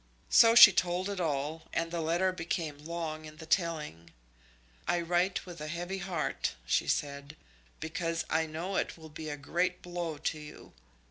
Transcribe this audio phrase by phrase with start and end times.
[0.31, 4.09] So she told it all, and the letter became long in the telling.
[4.87, 7.35] "I write with a heavy heart," she said,
[7.79, 10.73] "because I know it will be a great blow to you.